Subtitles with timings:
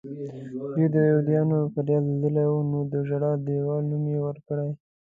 [0.75, 4.69] دوی د یهودیانو فریاد لیدلی و نو د ژړا دیوال نوم یې ورکړی.